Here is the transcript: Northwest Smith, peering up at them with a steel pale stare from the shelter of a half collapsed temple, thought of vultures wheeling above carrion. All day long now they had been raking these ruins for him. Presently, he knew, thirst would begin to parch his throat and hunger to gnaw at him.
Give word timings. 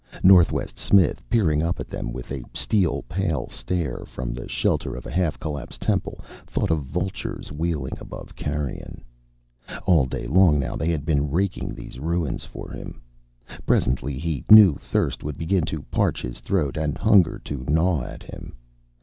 Northwest 0.23 0.79
Smith, 0.79 1.21
peering 1.29 1.61
up 1.61 1.79
at 1.79 1.87
them 1.87 2.11
with 2.11 2.31
a 2.31 2.41
steel 2.55 3.03
pale 3.07 3.47
stare 3.49 4.03
from 4.07 4.33
the 4.33 4.47
shelter 4.49 4.95
of 4.95 5.05
a 5.05 5.11
half 5.11 5.39
collapsed 5.39 5.79
temple, 5.79 6.19
thought 6.47 6.71
of 6.71 6.85
vultures 6.85 7.51
wheeling 7.51 7.93
above 7.99 8.35
carrion. 8.35 9.03
All 9.85 10.07
day 10.07 10.25
long 10.25 10.57
now 10.57 10.75
they 10.75 10.89
had 10.89 11.05
been 11.05 11.29
raking 11.29 11.75
these 11.75 11.99
ruins 11.99 12.43
for 12.45 12.71
him. 12.71 12.99
Presently, 13.67 14.17
he 14.17 14.43
knew, 14.49 14.73
thirst 14.75 15.23
would 15.23 15.37
begin 15.37 15.65
to 15.65 15.83
parch 15.91 16.23
his 16.23 16.39
throat 16.39 16.77
and 16.77 16.97
hunger 16.97 17.39
to 17.45 17.63
gnaw 17.67 18.01
at 18.01 18.23
him. 18.23 18.55